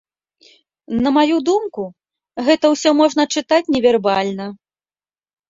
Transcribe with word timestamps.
На 1.07 1.11
маю 1.17 1.35
думку, 1.49 1.83
гэта 2.49 2.65
ўсё 2.73 2.89
можна 3.01 3.27
чытаць 3.37 3.61
невербальна. 3.77 4.51